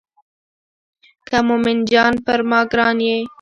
که 1.27 1.37
مومن 1.47 1.77
جان 1.89 2.13
یې 2.15 2.21
پر 2.25 2.39
ما 2.49 2.59
ګران 2.71 2.97
یې. 3.07 3.17